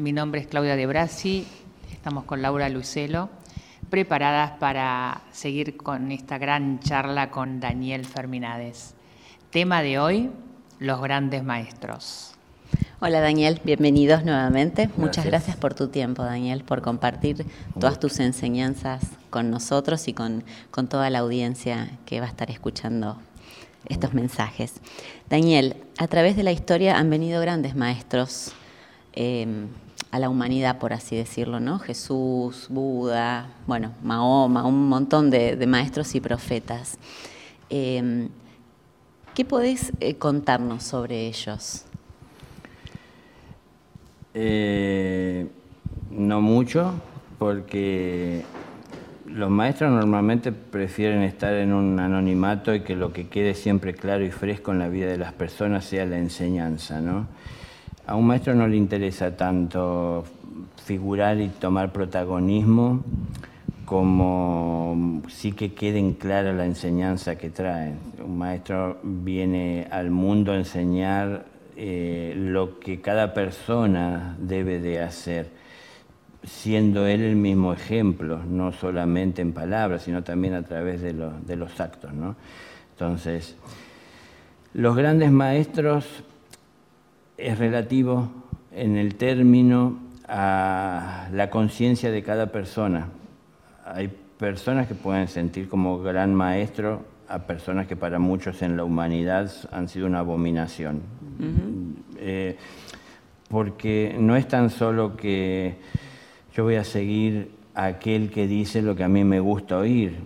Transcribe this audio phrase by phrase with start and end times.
[0.00, 1.46] Mi nombre es Claudia De Brasi,
[1.92, 3.28] estamos con Laura Lucelo,
[3.90, 8.94] preparadas para seguir con esta gran charla con Daniel Ferminades.
[9.50, 10.30] Tema de hoy,
[10.78, 12.32] los grandes maestros.
[13.00, 14.88] Hola Daniel, bienvenidos nuevamente.
[14.96, 17.44] Muchas gracias por tu tiempo, Daniel, por compartir
[17.78, 22.50] todas tus enseñanzas con nosotros y con, con toda la audiencia que va a estar
[22.50, 23.18] escuchando
[23.84, 24.80] estos mensajes.
[25.28, 28.54] Daniel, a través de la historia han venido grandes maestros
[29.12, 29.68] em,
[30.10, 31.78] a la humanidad, por así decirlo, ¿no?
[31.78, 36.98] Jesús, Buda, bueno, Mahoma, un montón de, maestros y profetas.
[37.68, 38.28] Em,
[39.34, 41.84] ¿Qué podés eh, contarnos sobre ellos?
[44.34, 45.46] Eh,
[46.10, 46.94] no mucho,
[47.38, 48.44] porque
[49.26, 54.24] los maestros normalmente prefieren estar en un anonimato y que lo que quede siempre claro
[54.24, 57.00] y fresco en la vida de las personas sea la enseñanza.
[57.00, 57.28] ¿no?
[58.10, 60.24] A un maestro no le interesa tanto
[60.84, 63.04] figurar y tomar protagonismo
[63.84, 68.00] como sí que queden clara la enseñanza que traen.
[68.20, 71.44] Un maestro viene al mundo a enseñar
[71.76, 75.50] eh, lo que cada persona debe de hacer,
[76.42, 81.80] siendo él el mismo ejemplo, no solamente en palabras, sino también a través de, los
[81.80, 82.10] actos.
[82.90, 83.54] Entonces,
[84.74, 86.24] los grandes maestros
[87.40, 88.30] es relativo
[88.72, 93.08] en el término a la conciencia de cada persona.
[93.84, 98.84] Hay personas que pueden sentir como gran maestro a personas que para muchos en la
[98.84, 101.02] humanidad han sido una abominación.
[102.18, 102.56] Eh,
[103.48, 105.76] porque no es tan solo que
[106.54, 110.18] yo voy a seguir a aquel que dice lo que a mí me gusta oír.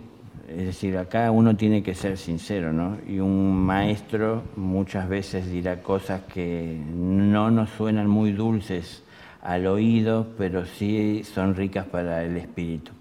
[0.47, 2.97] Es decir, acá uno tiene que ser sincero, ¿no?
[3.07, 9.01] Y un maestro muchas veces dirá cosas que no nos suenan muy dulces
[9.41, 12.91] al oído, pero sí son ricas para el espíritu.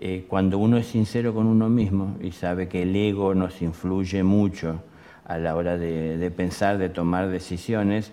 [0.00, 4.24] Eh, cuando uno es sincero con uno mismo y sabe que el ego nos influye
[4.24, 4.82] mucho
[5.24, 8.10] a la hora de, pensar, de tomar decisiones,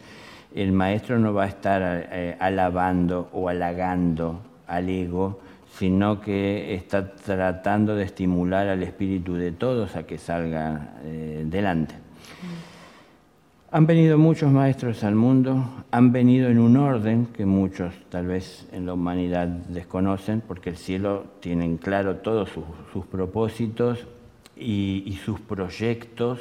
[0.53, 5.39] el maestro no va a estar eh, alabando o halagando al ego,
[5.77, 11.95] sino que está tratando de estimular al espíritu de todos a que salga eh, delante.
[13.71, 18.67] Han venido muchos maestros al mundo, han venido en un orden que muchos tal vez
[18.71, 24.07] en la humanidad desconocen, porque el cielo tiene claro todos sus, propósitos
[24.57, 26.39] y, sus proyectos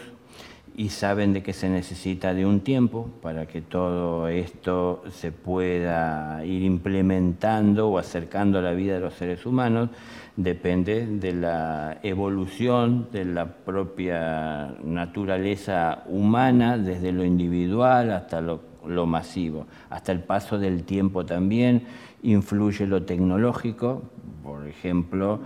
[0.78, 6.43] y saben de que se necesita de un tiempo para que todo esto se pueda
[6.47, 9.91] ir implementando o acercando a la vida de los seres humanos
[10.38, 18.61] depende de la evolución de la propia naturaleza humana, desde lo individual hasta lo,
[19.06, 19.67] masivo.
[19.91, 21.83] Hasta el paso del tiempo también
[22.22, 24.03] influye lo tecnológico.
[24.44, 25.41] Por ejemplo,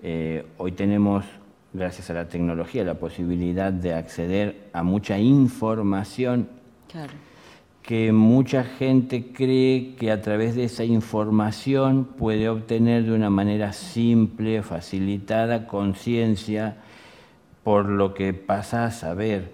[0.00, 1.24] eh, hoy tenemos,
[1.76, 6.48] gracias a la tecnología, la posibilidad de acceder a mucha información.
[6.90, 7.12] Claro
[7.86, 13.72] que mucha gente cree que a través de esa información puede obtener de una manera
[13.72, 16.78] simple, facilitada, conciencia
[17.62, 19.52] por lo que pasa a saber.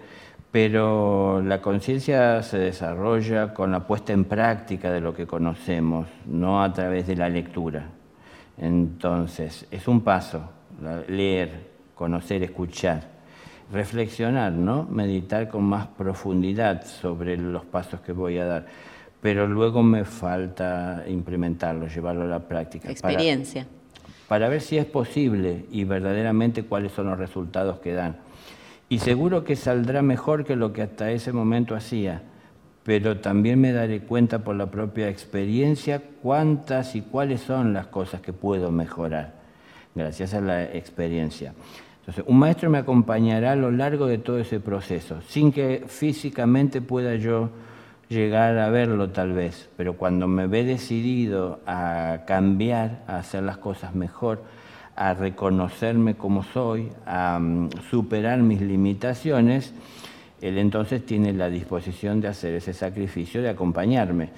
[0.51, 6.63] Pero la conciencia se desarrolla con la puesta en práctica de lo que conocemos, no
[6.63, 7.85] a través de la lectura.
[8.57, 10.49] Entonces, es un paso,
[11.07, 11.72] leer,
[12.03, 13.13] conocer, escuchar
[13.73, 14.83] reflexionar, ¿no?
[14.83, 18.65] meditar con más profundidad sobre los pasos que voy a dar.
[19.21, 22.91] Pero luego me falta implementarlo, llevarlo a la práctica.
[22.91, 23.65] Experiencia.
[24.27, 28.17] Para, ver si es posible y verdaderamente cuáles son los resultados que dan.
[28.89, 32.21] Y seguro que saldrá mejor que lo que hasta ese momento hacía,
[32.83, 38.21] pero también me daré cuenta por la propia experiencia cuántas y cuáles son las cosas
[38.21, 39.33] que puedo mejorar,
[39.95, 41.53] gracias a la experiencia.
[42.03, 46.81] Entonces, un maestro me acompañará a lo largo de todo ese proceso, sin que físicamente
[46.81, 47.49] pueda yo
[48.09, 53.57] llegar a verlo tal vez, pero cuando me ve decidido a cambiar, a hacer las
[53.57, 54.43] cosas mejor,
[54.97, 59.73] a reconocerme como soy, a mm, superar mis limitaciones,
[60.41, 64.31] él entonces tiene la disposición de hacer ese sacrificio, de acompañarme.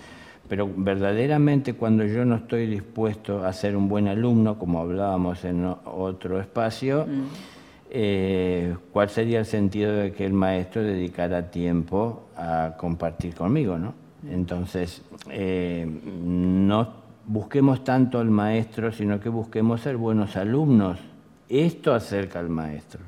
[0.48, 5.66] Pero verdaderamente cuando yo no estoy dispuesto a ser un buen alumno, como hablábamos en
[5.86, 7.56] otro espacio, mm.
[7.98, 13.78] Eh, ¿cuál sería el sentido de que el maestro dedicara tiempo a compartir conmigo?
[13.78, 13.94] ¿no?
[14.30, 16.90] Entonces, eh, no
[17.26, 21.00] busquemos tanto al maestro, sino que busquemos ser buenos alumnos.
[21.48, 23.00] Esto acerca al maestro.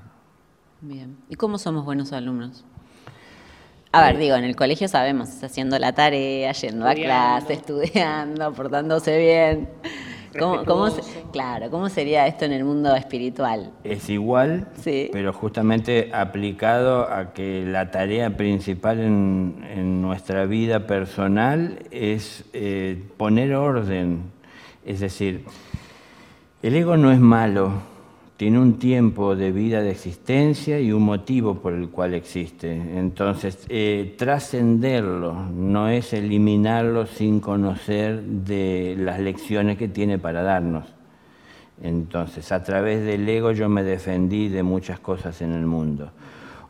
[0.80, 1.18] Bien.
[1.28, 2.64] ¿Y cómo somos buenos alumnos?
[3.92, 9.18] A ver, digo, en el colegio sabemos, haciendo la tarea, yendo a clase, estudiando, portándose
[9.18, 9.70] bien.
[10.38, 10.90] ¿Cómo,
[11.32, 13.72] claro, ¿cómo sería esto en el mundo espiritual?
[13.84, 22.46] Es igual, pero justamente aplicado a que la tarea principal en, nuestra vida personal es
[22.54, 24.32] eh, poner orden.
[24.86, 25.46] Es decir,
[26.62, 27.72] el ego no es malo,
[28.38, 32.72] tiene un tiempo de vida de existencia y un motivo por el cual existe.
[32.72, 40.86] Entonces, eh, trascenderlo no es eliminarlo sin conocer de las lecciones que tiene para darnos.
[41.82, 46.12] Entonces, a través del ego yo me defendí de muchas cosas en el mundo.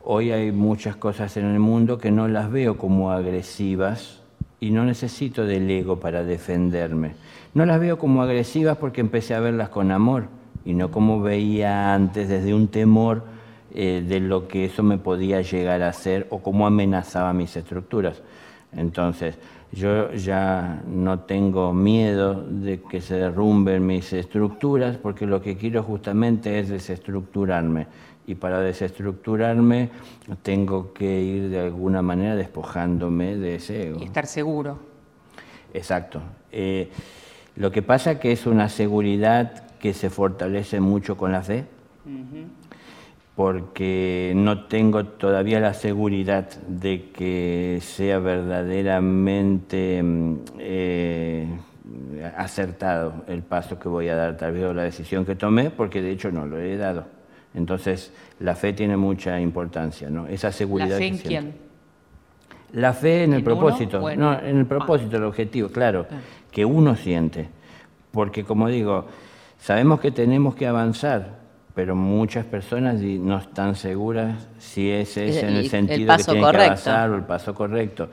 [0.04, 4.22] Hoy hay muchas cosas en el mundo que no las veo como agresivas
[4.58, 7.12] y no necesito del ego para defenderme.
[7.52, 10.37] No las veo como agresivas porque empecé a verlas con amor
[10.68, 13.22] y no como veía antes desde un temor
[13.72, 18.20] eh, de lo que eso me podía llegar a hacer o cómo amenazaba mis estructuras.
[18.76, 19.38] Entonces,
[19.72, 25.82] yo ya no tengo miedo de que se derrumben mis estructuras porque lo que quiero
[25.82, 27.86] justamente es desestructurarme.
[28.26, 29.88] Y para desestructurarme
[30.42, 34.00] tengo que ir de alguna manera despojándome de ese ego.
[34.02, 34.78] Y estar seguro.
[35.72, 36.20] Exacto.
[36.52, 36.90] Eh,
[37.56, 41.64] lo que pasa que es una seguridad que se fortalece mucho con la fe,
[43.34, 51.46] porque no tengo todavía la seguridad de que sea verdaderamente mm, eh,
[52.36, 56.02] acertado el paso que voy a dar, tal vez o la decisión que tomé, porque
[56.02, 57.06] de hecho no lo he dado.
[57.54, 60.26] Entonces, la fe tiene mucha importancia, ¿no?
[60.26, 60.90] Esa seguridad.
[60.90, 61.54] ¿La fe en quién?
[62.72, 66.16] La fe en el propósito, no, en el propósito, el objetivo, claro, ah.
[66.50, 67.48] que uno siente.
[68.10, 69.06] Porque como digo,
[69.58, 71.38] Sabemos que tenemos que avanzar,
[71.74, 76.56] pero muchas personas no están seguras si ese es en el sentido que tienen que
[76.56, 78.08] avanzar o el paso correcto.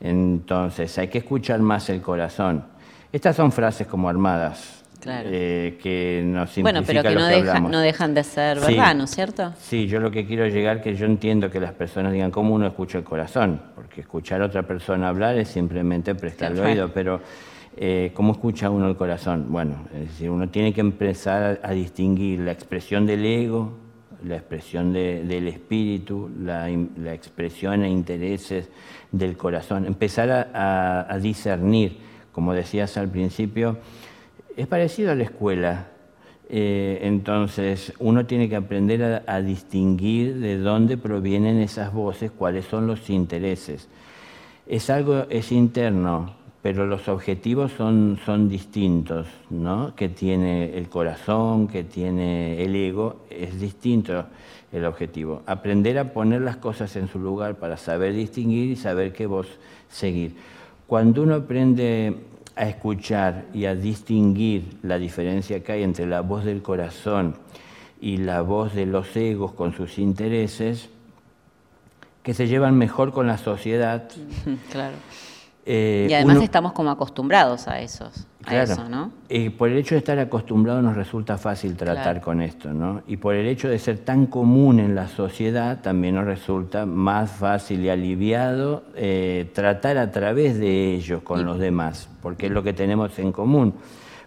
[0.00, 2.64] Entonces, hay que escuchar más el corazón.
[3.12, 4.84] Estas son frases como armadas.
[5.06, 9.52] Eh, que nos Bueno, pero que, no, no, dejan de ser verdad, ¿no es cierto?
[9.58, 12.66] Sí, yo lo que quiero llegar que yo entiendo que las personas digan cómo uno
[12.66, 17.20] escucha el corazón, porque escuchar a otra persona hablar es simplemente prestar el oído, pero
[17.76, 19.46] eh, ¿Cómo escucha uno el corazón?
[19.48, 23.72] Bueno, es decir, uno tiene que empezar a, distinguir la expresión del ego,
[24.24, 26.70] la expresión del espíritu, la,
[27.12, 28.68] expresión e intereses
[29.10, 31.98] del corazón, empezar a, discernir,
[32.30, 33.78] como decías al principio,
[34.56, 35.88] es parecido a la escuela.
[36.48, 42.86] Eh, entonces, uno tiene que aprender a distinguir de dónde provienen esas voces, cuáles son
[42.86, 43.88] los intereses.
[44.66, 49.94] Es algo, es interno, pero los objetivos son, son distintos, ¿no?
[49.94, 54.24] Que tiene el corazón, que tiene el ego, es distinto
[54.72, 55.42] el objetivo.
[55.44, 59.46] Aprender a poner las cosas en su lugar para saber distinguir y saber qué voz
[59.90, 60.36] seguir.
[60.86, 62.16] Cuando uno aprende
[62.56, 67.36] a escuchar y a distinguir la diferencia que hay entre la voz del corazón
[68.00, 70.88] y la voz de los egos con sus intereses,
[72.22, 74.08] que se llevan mejor con la sociedad.
[74.72, 74.94] Claro
[75.66, 79.12] eh, y además estamos como acostumbrados a, esos, eso, ¿no?
[79.30, 83.02] Y por el hecho de estar acostumbrados nos resulta fácil tratar con esto, ¿no?
[83.06, 87.30] Y por el hecho de ser tan común en la sociedad también nos resulta más
[87.30, 92.62] fácil y aliviado eh, tratar a través de ellos con los demás, porque es lo
[92.62, 93.74] que tenemos en común.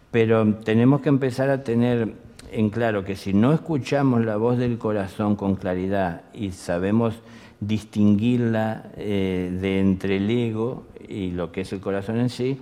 [0.09, 2.15] Pero tenemos que empezar a tener
[2.51, 7.15] en claro que si no escuchamos la voz del corazón con claridad y sabemos
[7.59, 12.59] distinguirla eh, de entre el ego y lo que es el corazón en sí,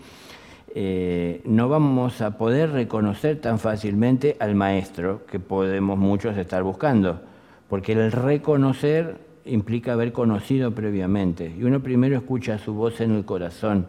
[0.73, 7.21] eh, no vamos a poder reconocer tan fácilmente al maestro que podemos muchos estar buscando,
[7.69, 13.25] porque el reconocer implica haber conocido previamente, y uno primero escucha su voz en el
[13.25, 13.87] corazón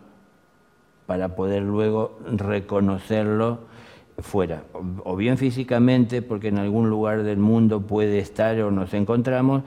[1.07, 3.61] para poder luego reconocerlo
[4.19, 4.65] fuera,
[5.05, 9.63] o bien físicamente, porque en algún lugar del mundo puede estar o nos encontramos,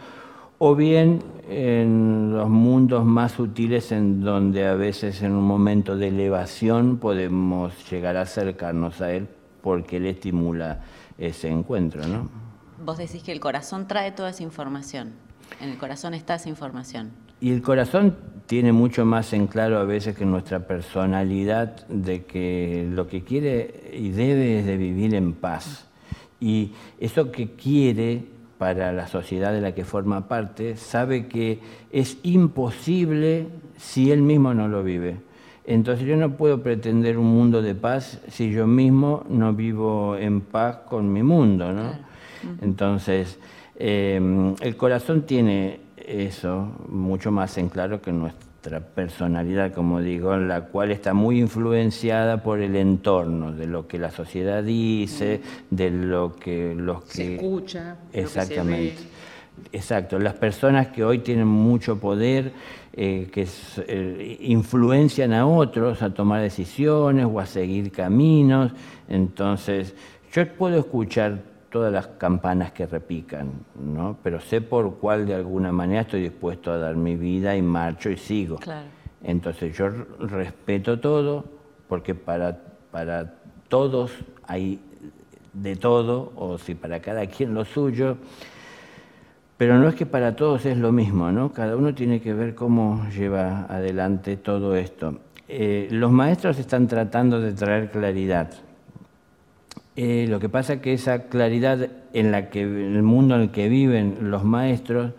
[0.58, 6.10] o bien en los mundos más sutiles en donde a veces en un momento de
[6.10, 9.28] elevación podemos llegar a acercarnos a él
[9.62, 10.82] porque él estimula
[11.18, 12.30] ese encuentro, ¿no?
[12.84, 15.14] Vos decís que el corazón trae toda esa información,
[15.62, 17.12] en el corazón está esa información.
[17.42, 18.16] Y el corazón
[18.46, 23.92] tiene mucho más en claro a veces que nuestra personalidad de que lo que quiere
[23.94, 25.88] y debe es de vivir en paz.
[26.40, 28.24] Y eso que quiere
[28.60, 31.60] para la sociedad de la que forma parte, sabe que
[31.92, 35.16] es imposible si él mismo no lo vive.
[35.66, 40.42] Entonces yo no puedo pretender un mundo de paz si yo mismo no vivo en
[40.42, 41.72] paz con mi mundo.
[41.72, 41.92] ¿no?
[42.62, 43.40] Entonces,
[43.78, 45.80] em, el corazón tiene
[46.10, 52.44] eso mucho más en claro que nuestra personalidad, como digo, la cual está muy influenciada
[52.44, 57.12] por el entorno, de lo que la sociedad dice, de lo que los que...
[57.12, 57.98] Se escucha.
[58.12, 58.98] Exactamente.
[59.72, 62.52] Exacto, las personas que hoy tienen mucho poder,
[62.94, 63.48] eh, que
[63.88, 68.72] eh, influencian a otros a tomar decisiones o a seguir caminos,
[69.08, 69.94] entonces
[70.32, 71.40] yo puedo escuchar
[71.70, 74.18] todas las campanas que repican, ¿no?
[74.24, 78.10] pero sé por cuál de alguna manera estoy dispuesto a dar mi vida y marcho
[78.10, 78.60] y sigo.
[79.24, 81.46] Entonces yo respeto todo
[81.88, 82.58] porque para,
[82.92, 83.36] para
[83.68, 84.12] todos
[84.46, 84.80] hay
[85.54, 88.18] de todo, o si para cada quien lo suyo,
[89.58, 91.52] pero no es que para todos es lo mismo, ¿no?
[91.52, 95.20] Cada uno tiene que ver cómo lleva adelante todo esto.
[95.48, 98.52] Eh, los maestros están tratando de traer claridad.
[100.02, 103.42] Eh, lo que pasa es que esa claridad en la que en el mundo en
[103.42, 105.12] el que viven los maestros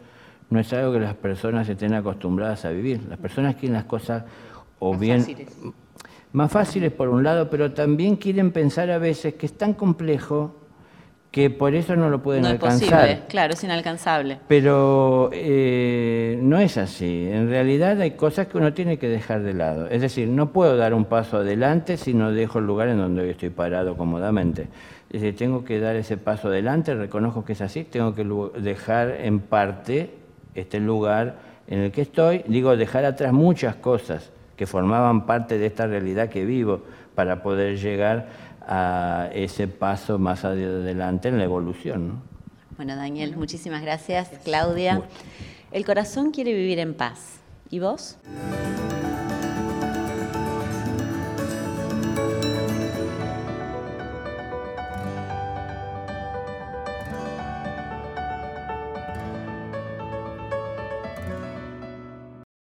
[0.49, 3.03] no es algo que las personas estén acostumbradas a vivir.
[3.07, 4.25] Las personas quieren las cosas
[4.79, 5.23] o bien
[6.33, 10.57] más fáciles por un lado, pero también quieren pensar a veces que es tan complejo
[11.31, 12.81] que por eso no lo pueden alcanzar.
[12.81, 14.39] No es posible, claro, es inalcanzable.
[14.49, 17.29] Pero eh, no es así.
[17.31, 19.87] En realidad hay cosas que uno tiene que dejar de lado.
[19.89, 23.23] Es decir, no puedo dar un paso adelante si no dejo el lugar en donde
[23.23, 24.67] hoy estoy parado cómodamente.
[25.11, 28.25] Es decir, tengo que dar ese paso adelante, reconozco que es así, tengo que
[28.61, 30.11] dejar en parte
[30.55, 31.37] este lugar
[31.69, 36.29] en el que estoy, digo, dejar atrás muchas cosas que formaban parte de esta realidad
[36.29, 36.83] que vivo
[37.15, 38.29] para poder llegar
[38.71, 42.23] a ese paso más adelante en la evolución.
[42.77, 44.31] Bueno, Daniel, muchísimas gracias.
[44.45, 45.03] Claudia,
[45.73, 47.41] el corazón quiere vivir en paz.
[47.69, 48.17] ¿Y vos?